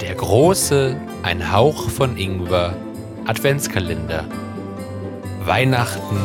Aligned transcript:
Der 0.00 0.14
große, 0.14 0.96
ein 1.22 1.52
Hauch 1.52 1.90
von 1.90 2.16
Ingwer, 2.16 2.74
Adventskalender. 3.26 4.24
Weihnachten 5.44 6.18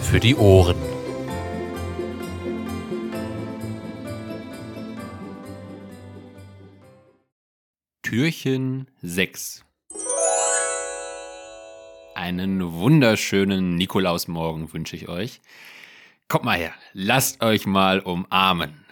für 0.00 0.20
die 0.20 0.36
Ohren. 0.36 0.76
Türchen 8.02 8.86
6 9.02 9.67
Einen 12.18 12.72
wunderschönen 12.72 13.76
Nikolausmorgen 13.76 14.72
wünsche 14.72 14.96
ich 14.96 15.08
euch. 15.08 15.40
Kommt 16.26 16.44
mal 16.44 16.58
her, 16.58 16.74
lasst 16.92 17.44
euch 17.44 17.64
mal 17.64 18.00
umarmen. 18.00 18.84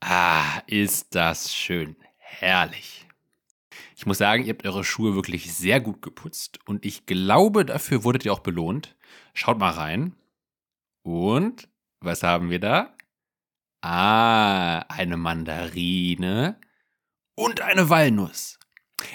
Ah, 0.00 0.62
ist 0.66 1.14
das 1.14 1.54
schön. 1.54 1.94
Herrlich. 2.16 3.06
Ich 3.96 4.06
muss 4.06 4.16
sagen, 4.16 4.44
ihr 4.44 4.54
habt 4.54 4.64
eure 4.64 4.82
Schuhe 4.82 5.14
wirklich 5.14 5.52
sehr 5.52 5.78
gut 5.78 6.00
geputzt 6.00 6.58
und 6.64 6.86
ich 6.86 7.04
glaube, 7.04 7.66
dafür 7.66 8.02
wurdet 8.02 8.24
ihr 8.24 8.32
auch 8.32 8.40
belohnt. 8.40 8.96
Schaut 9.34 9.58
mal 9.58 9.72
rein. 9.72 10.14
Und 11.02 11.68
was 12.00 12.22
haben 12.22 12.48
wir 12.48 12.60
da? 12.60 12.96
Ah, 13.82 14.78
eine 14.88 15.18
Mandarine 15.18 16.58
und 17.34 17.60
eine 17.60 17.90
Walnuss. 17.90 18.58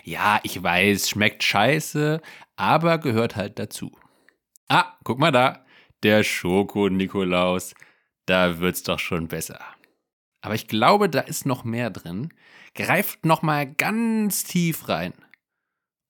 Ja, 0.04 0.40
ich 0.44 0.62
weiß, 0.62 1.10
schmeckt 1.10 1.44
scheiße, 1.44 2.22
aber 2.56 2.98
gehört 2.98 3.36
halt 3.36 3.60
dazu. 3.60 3.98
Ah, 4.68 4.98
guck 5.04 5.20
mal 5.20 5.32
da, 5.32 5.66
der 6.04 6.24
Schoko-Nikolaus. 6.24 7.74
Da 8.26 8.60
wird's 8.60 8.84
doch 8.84 9.00
schon 9.00 9.28
besser. 9.28 9.60
Aber 10.42 10.56
ich 10.56 10.68
glaube, 10.68 11.10
da 11.10 11.22
ist 11.22 11.46
noch 11.46 11.64
mehr 11.64 11.90
drin. 11.90 12.34
Greift 12.76 13.26
noch 13.26 13.42
mal 13.42 13.72
ganz 13.74 14.44
tief 14.44 14.88
rein. 14.88 15.14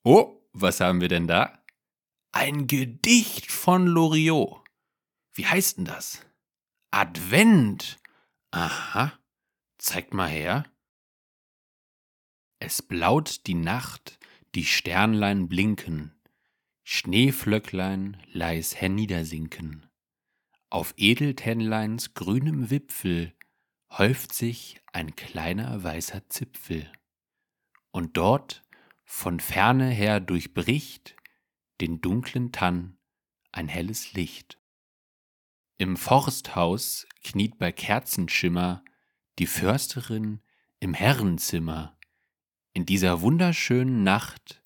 Oh, 0.04 0.42
was 0.54 0.82
haben 0.82 1.02
wir 1.02 1.08
denn 1.08 1.28
da? 1.28 1.64
Ein 2.32 2.68
Gedicht 2.68 3.52
von 3.52 3.88
Loriot. 3.88 4.62
Wie 5.34 5.48
heißt 5.48 5.78
denn 5.78 5.86
das? 5.86 6.26
Advent. 6.92 7.98
Aha. 8.52 9.14
Zeigt 9.78 10.14
mal 10.14 10.28
her. 10.28 10.66
Es 12.60 12.82
blaut 12.82 13.48
die 13.48 13.56
Nacht, 13.56 14.20
die 14.54 14.66
Sternlein 14.66 15.48
blinken, 15.48 16.14
Schneeflöcklein 16.84 18.18
leis 18.32 18.76
herniedersinken. 18.76 19.86
Auf 20.70 20.94
Edeltennleins 20.98 22.14
grünem 22.14 22.70
Wipfel 22.70 23.34
häuft 23.90 24.34
sich 24.34 24.82
ein 24.92 25.16
kleiner 25.16 25.84
weißer 25.84 26.28
Zipfel. 26.30 26.92
Und 27.92 28.18
dort 28.18 28.64
von 29.04 29.40
ferne 29.40 29.90
her 29.90 30.20
durchbricht 30.20 31.16
den 31.82 32.02
dunklen 32.02 32.52
Tann 32.52 32.98
ein 33.52 33.68
helles 33.68 34.14
Licht. 34.14 34.60
Im 35.78 35.96
Forsthaus 35.98 37.08
kniet 37.24 37.58
bei 37.58 37.72
Kerzenschimmer 37.72 38.84
die 39.40 39.48
Försterin 39.48 40.42
im 40.80 40.94
Herrenzimmer, 40.94 41.98
in 42.74 42.86
dieser 42.86 43.22
wunderschönen 43.22 44.04
Nacht 44.04 44.64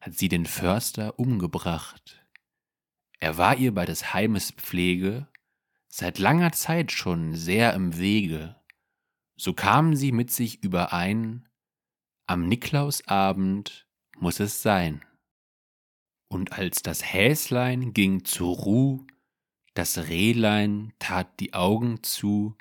hat 0.00 0.14
sie 0.14 0.28
den 0.28 0.46
Förster 0.46 1.18
umgebracht. 1.18 2.24
Er 3.18 3.38
war 3.38 3.56
ihr 3.56 3.74
bei 3.74 3.84
des 3.84 4.14
Heimes 4.14 4.52
Pflege 4.52 5.28
seit 5.88 6.18
langer 6.18 6.52
Zeit 6.52 6.92
schon 6.92 7.34
sehr 7.34 7.74
im 7.74 7.98
Wege. 7.98 8.56
So 9.36 9.52
kamen 9.52 9.96
sie 9.96 10.12
mit 10.12 10.30
sich 10.30 10.62
überein, 10.62 11.48
am 12.26 12.46
Niklausabend 12.46 13.88
muss 14.18 14.38
es 14.40 14.62
sein. 14.62 15.04
Und 16.28 16.52
als 16.52 16.82
das 16.82 17.12
Häslein 17.12 17.92
ging 17.92 18.24
zur 18.24 18.54
Ruh, 18.56 19.06
das 19.74 20.08
Rehlein 20.08 20.92
tat 20.98 21.40
die 21.40 21.54
Augen 21.54 22.02
zu, 22.02 22.56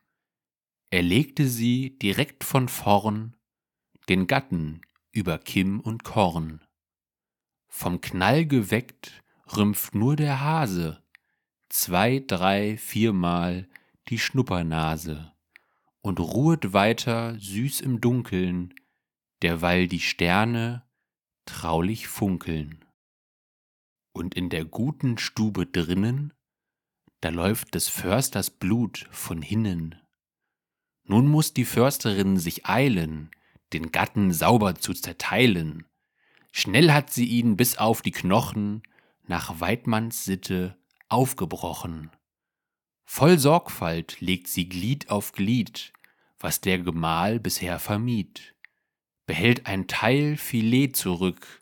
er 0.90 1.04
legte 1.04 1.48
sie 1.48 2.00
direkt 2.00 2.44
von 2.44 2.68
vorn 2.68 3.36
den 4.10 4.28
Gatten 4.28 4.82
über 5.12 5.38
Kimm 5.38 5.80
und 5.80 6.04
Korn. 6.04 6.62
Vom 7.68 8.02
Knall 8.02 8.46
geweckt 8.46 9.24
rümpft 9.56 9.96
nur 9.96 10.16
der 10.16 10.42
Hase 10.42 11.04
zwei, 11.70 12.24
drei, 12.26 12.78
viermal 12.78 13.70
die 14.08 14.18
Schnuppernase 14.18 15.32
und 16.02 16.20
ruhet 16.20 16.74
weiter 16.74 17.40
süß 17.40 17.82
im 17.82 18.02
Dunkeln, 18.02 18.74
derweil 19.44 19.88
die 19.88 20.00
Sterne 20.00 20.84
traulich 21.46 22.08
funkeln. 22.08 22.84
Und 24.12 24.34
in 24.34 24.50
der 24.50 24.66
guten 24.66 25.18
Stube 25.20 25.68
drinnen, 25.68 26.34
da 27.22 27.30
läuft 27.30 27.76
des 27.76 27.90
Försters 27.90 28.50
Blut 28.50 29.08
von 29.12 29.42
hinnen. 29.42 29.96
Nun 31.04 31.28
muss 31.28 31.54
die 31.54 31.66
Försterin 31.66 32.38
sich 32.38 32.66
eilen, 32.66 33.30
den 33.74 33.92
Gatten 33.92 34.32
sauber 34.32 34.76
zu 34.76 34.94
zerteilen. 34.94 35.86
Schnell 36.52 36.92
hat 36.92 37.12
sie 37.12 37.26
ihn 37.26 37.58
bis 37.58 37.78
auf 37.78 38.02
die 38.02 38.12
Knochen 38.12 38.84
nach 39.28 39.60
Weidmanns 39.60 40.26
Sitte 40.26 40.76
aufgebrochen. 41.08 42.12
Voll 43.06 43.40
Sorgfalt 43.40 44.22
legt 44.22 44.48
sie 44.48 44.70
Glied 44.70 45.10
auf 45.10 45.32
Glied, 45.32 45.94
was 46.40 46.62
der 46.62 46.80
Gemahl 46.80 47.40
bisher 47.40 47.80
vermied, 47.80 48.56
behält 49.26 49.66
ein 49.66 49.88
Teil 49.88 50.38
Filet 50.38 50.94
zurück, 50.94 51.62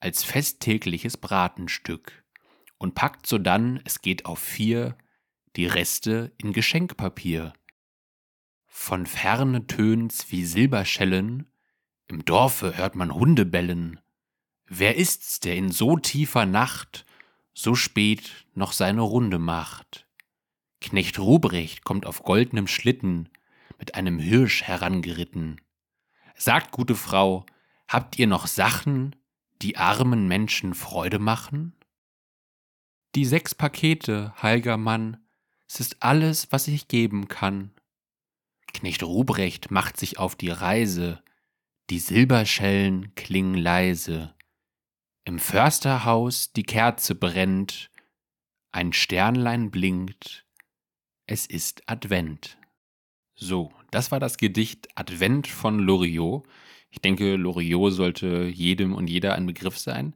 als 0.00 0.24
festtägliches 0.24 1.16
Bratenstück, 1.16 2.24
und 2.78 2.94
packt 2.94 3.26
sodann, 3.26 3.80
es 3.84 4.02
geht 4.02 4.26
auf 4.26 4.40
vier, 4.40 4.96
die 5.56 5.66
Reste 5.66 6.32
in 6.38 6.52
Geschenkpapier. 6.52 7.52
Von 8.74 9.04
ferne 9.04 9.66
tönt's 9.66 10.32
wie 10.32 10.46
Silberschellen, 10.46 11.46
im 12.06 12.24
Dorfe 12.24 12.78
hört 12.78 12.96
man 12.96 13.14
Hunde 13.14 13.44
bellen. 13.44 14.00
Wer 14.66 14.96
ist's, 14.96 15.40
der 15.40 15.56
in 15.56 15.70
so 15.70 15.98
tiefer 15.98 16.46
Nacht 16.46 17.04
so 17.52 17.74
spät 17.74 18.46
noch 18.54 18.72
seine 18.72 19.02
Runde 19.02 19.38
macht? 19.38 20.08
Knecht 20.80 21.18
Ruprecht 21.18 21.84
kommt 21.84 22.06
auf 22.06 22.22
goldnem 22.22 22.66
Schlitten 22.66 23.28
mit 23.78 23.94
einem 23.94 24.18
Hirsch 24.18 24.62
herangeritten. 24.62 25.60
Sagt, 26.34 26.72
gute 26.72 26.96
Frau, 26.96 27.44
habt 27.86 28.18
ihr 28.18 28.26
noch 28.26 28.46
Sachen, 28.46 29.14
die 29.60 29.76
armen 29.76 30.26
Menschen 30.28 30.72
Freude 30.72 31.18
machen? 31.18 31.76
Die 33.16 33.26
sechs 33.26 33.54
Pakete, 33.54 34.32
heilger 34.42 34.78
Mann, 34.78 35.18
es 35.68 35.78
ist 35.78 36.02
alles, 36.02 36.50
was 36.50 36.68
ich 36.68 36.88
geben 36.88 37.28
kann. 37.28 37.70
Knecht 38.74 39.02
Ruprecht 39.02 39.70
macht 39.70 39.96
sich 39.96 40.18
auf 40.18 40.36
die 40.36 40.50
Reise, 40.50 41.22
die 41.90 41.98
Silberschellen 41.98 43.14
klingen 43.14 43.54
leise. 43.54 44.34
Im 45.24 45.38
Försterhaus 45.38 46.52
die 46.52 46.62
Kerze 46.64 47.14
brennt, 47.14 47.90
ein 48.72 48.92
Sternlein 48.92 49.70
blinkt, 49.70 50.46
es 51.26 51.46
ist 51.46 51.82
Advent. 51.86 52.58
So, 53.34 53.72
das 53.90 54.10
war 54.10 54.20
das 54.20 54.36
Gedicht 54.36 54.88
Advent 54.94 55.46
von 55.46 55.78
Loriot. 55.78 56.44
Ich 56.90 57.00
denke, 57.00 57.36
Loriot 57.36 57.92
sollte 57.92 58.44
jedem 58.44 58.94
und 58.94 59.08
jeder 59.08 59.34
ein 59.34 59.46
Begriff 59.46 59.78
sein. 59.78 60.14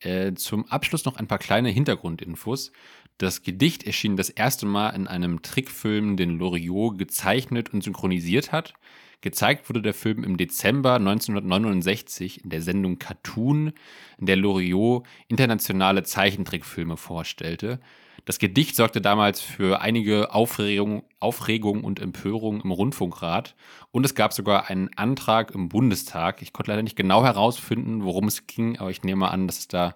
Äh, 0.00 0.34
zum 0.34 0.66
Abschluss 0.66 1.04
noch 1.04 1.16
ein 1.16 1.28
paar 1.28 1.38
kleine 1.38 1.70
Hintergrundinfos. 1.70 2.72
Das 3.22 3.44
Gedicht 3.44 3.84
erschien 3.84 4.16
das 4.16 4.30
erste 4.30 4.66
Mal 4.66 4.90
in 4.90 5.06
einem 5.06 5.42
Trickfilm, 5.42 6.16
den 6.16 6.38
Loriot 6.38 6.98
gezeichnet 6.98 7.72
und 7.72 7.84
synchronisiert 7.84 8.50
hat. 8.50 8.74
Gezeigt 9.20 9.68
wurde 9.68 9.80
der 9.80 9.94
Film 9.94 10.24
im 10.24 10.36
Dezember 10.36 10.96
1969 10.96 12.42
in 12.42 12.50
der 12.50 12.62
Sendung 12.62 12.98
Cartoon, 12.98 13.74
in 14.18 14.26
der 14.26 14.34
Loriot 14.34 15.06
internationale 15.28 16.02
Zeichentrickfilme 16.02 16.96
vorstellte. 16.96 17.78
Das 18.24 18.40
Gedicht 18.40 18.74
sorgte 18.74 19.00
damals 19.00 19.40
für 19.40 19.80
einige 19.80 20.34
Aufregung, 20.34 21.04
Aufregung 21.20 21.84
und 21.84 22.00
Empörung 22.00 22.60
im 22.62 22.72
Rundfunkrat 22.72 23.54
und 23.92 24.04
es 24.04 24.16
gab 24.16 24.32
sogar 24.32 24.68
einen 24.68 24.90
Antrag 24.96 25.52
im 25.52 25.68
Bundestag. 25.68 26.42
Ich 26.42 26.52
konnte 26.52 26.72
leider 26.72 26.82
nicht 26.82 26.96
genau 26.96 27.22
herausfinden, 27.22 28.02
worum 28.02 28.26
es 28.26 28.48
ging, 28.48 28.80
aber 28.80 28.90
ich 28.90 29.04
nehme 29.04 29.30
an, 29.30 29.46
dass 29.46 29.60
es 29.60 29.68
da 29.68 29.94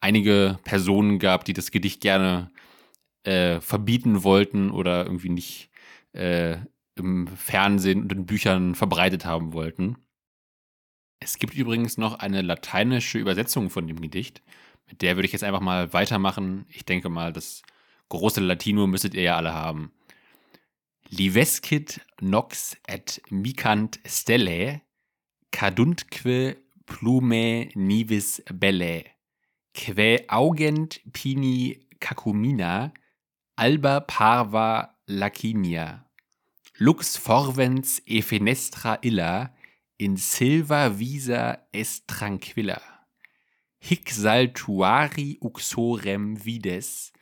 einige 0.00 0.58
Personen 0.64 1.18
gab, 1.18 1.44
die 1.44 1.52
das 1.52 1.70
Gedicht 1.70 2.00
gerne 2.00 2.50
äh, 3.24 3.60
verbieten 3.60 4.22
wollten 4.22 4.70
oder 4.70 5.04
irgendwie 5.04 5.28
nicht 5.28 5.70
äh, 6.12 6.58
im 6.96 7.28
Fernsehen 7.28 8.02
und 8.02 8.12
in 8.12 8.26
Büchern 8.26 8.74
verbreitet 8.74 9.24
haben 9.24 9.52
wollten. 9.52 9.96
Es 11.20 11.38
gibt 11.38 11.54
übrigens 11.54 11.98
noch 11.98 12.18
eine 12.18 12.42
lateinische 12.42 13.18
Übersetzung 13.18 13.70
von 13.70 13.86
dem 13.86 14.00
Gedicht 14.00 14.42
Mit 14.86 15.02
der 15.02 15.16
würde 15.16 15.26
ich 15.26 15.32
jetzt 15.32 15.44
einfach 15.44 15.60
mal 15.60 15.92
weitermachen. 15.92 16.64
Ich 16.70 16.84
denke 16.84 17.08
mal, 17.08 17.32
das 17.32 17.62
große 18.08 18.40
Latino 18.40 18.86
müsstet 18.86 19.14
ihr 19.14 19.22
ja 19.22 19.36
alle 19.36 19.52
haben. 19.52 19.92
Livescit 21.10 22.00
nox 22.20 22.76
et 22.86 23.22
micant 23.30 23.98
stelle, 24.06 24.82
caduntque 25.50 26.56
plume 26.86 27.68
nivis 27.74 28.42
belle, 28.52 29.04
que 29.78 30.24
augent 30.28 30.98
pini 31.12 31.78
cacumina, 32.00 32.92
alba 33.56 34.00
parva 34.00 34.92
lacinia, 35.06 36.04
lux 36.80 37.16
forvens 37.16 38.02
e 38.04 38.20
fenestra 38.20 38.98
illa, 39.04 39.54
in 40.00 40.16
silva 40.16 40.88
visa 40.88 41.60
est 41.72 42.08
tranquilla. 42.08 42.82
Hic 43.78 44.10
saltuari 44.10 45.38
uxorem 45.40 46.34
vides, 46.34 47.12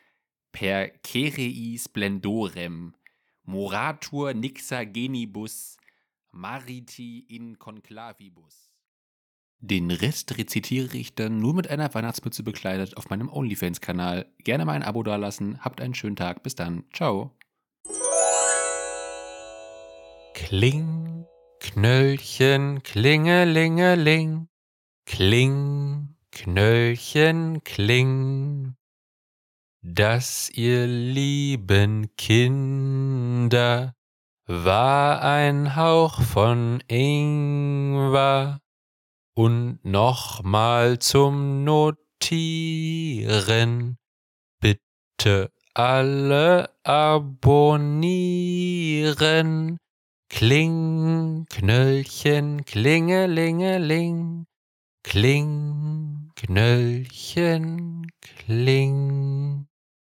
per 0.50 0.92
cerei 1.02 1.76
splendorem, 1.76 2.94
moratur 3.44 4.32
nixa 4.32 4.82
genibus, 4.86 5.76
mariti 6.32 7.26
in 7.28 7.54
conclavibus. 7.56 8.65
Den 9.60 9.90
Rest 9.90 10.36
rezitiere 10.36 10.96
ich 10.96 11.14
dann 11.14 11.38
nur 11.38 11.54
mit 11.54 11.68
einer 11.68 11.92
Weihnachtsmütze 11.92 12.42
bekleidet 12.42 12.96
auf 12.96 13.08
meinem 13.08 13.30
OnlyFans-Kanal. 13.30 14.26
Gerne 14.44 14.64
mal 14.64 14.74
ein 14.74 14.82
Abo 14.82 15.02
dalassen. 15.02 15.58
Habt 15.64 15.80
einen 15.80 15.94
schönen 15.94 16.16
Tag. 16.16 16.42
Bis 16.42 16.54
dann. 16.54 16.84
Ciao. 16.92 17.32
Kling, 20.34 21.24
Knöllchen, 21.60 22.82
Klingelingeling. 22.82 24.48
Kling, 25.06 26.16
Knöllchen, 26.30 27.64
Kling. 27.64 28.74
Dass 29.80 30.50
ihr 30.50 30.86
lieben 30.86 32.14
Kinder 32.16 33.94
war 34.46 35.22
ein 35.22 35.74
Hauch 35.74 36.20
von 36.20 36.82
Ingwer 36.88 38.60
und 39.36 39.78
nochmal 39.84 40.98
zum 40.98 41.62
Notieren. 41.64 43.18
Bitte 44.60 45.52
alle 45.74 46.70
abonnieren. 46.84 48.16
Kling, 50.30 51.46
Knöllchen, 51.50 52.64
Klingelingeling. 52.64 54.46
Kling, 55.04 56.32
Knöllchen, 56.34 58.10
Kling. 58.22 59.65